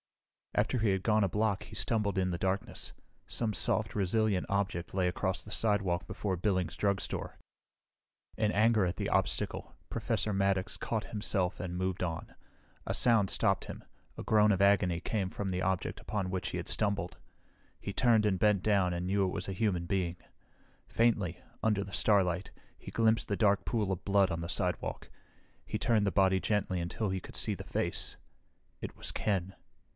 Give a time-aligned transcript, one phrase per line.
[0.55, 2.91] After he had gone a block he stumbled in the darkness.
[3.27, 7.37] Some soft, resilient object lay across the sidewalk before Billings Drugstore.
[8.35, 12.33] In anger at the obstacle, Professor Maddox caught himself and moved on.
[12.85, 13.83] A sound stopped him.
[14.17, 17.17] A groan of agony came from the object upon which he had stumbled.
[17.79, 20.17] He turned and bent down and knew it was a human being.
[20.87, 25.09] Faintly, under the starlight, he glimpsed the dark pool of blood on the sidewalk.
[25.63, 28.17] He turned the body gently until he could see the face.
[28.81, 29.55] It was Ken.